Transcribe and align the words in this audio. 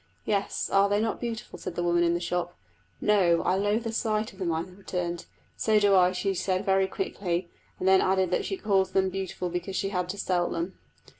"Yes, 0.25 0.67
are 0.67 0.89
they 0.89 0.99
not 0.99 1.19
beautiful?" 1.21 1.59
said 1.59 1.75
the 1.75 1.83
woman 1.83 2.01
in 2.03 2.15
the 2.15 2.19
shop. 2.19 2.57
"No, 2.99 3.43
I 3.43 3.53
loathe 3.53 3.83
the 3.83 3.91
sight 3.93 4.33
of 4.33 4.39
them," 4.39 4.51
I 4.51 4.61
returned. 4.61 5.27
"So 5.55 5.79
do 5.79 5.93
I!" 5.93 6.11
she 6.11 6.33
said 6.33 6.65
very 6.65 6.87
quickly, 6.87 7.51
and 7.77 7.87
then 7.87 8.01
added 8.01 8.31
that 8.31 8.43
she 8.45 8.57
called 8.57 8.93
them 8.93 9.11
beautiful 9.11 9.49
because 9.51 9.75
she 9.75 9.89
had 9.89 10.09
to 10.09 10.17
sell 10.17 10.49
them. 10.49 10.73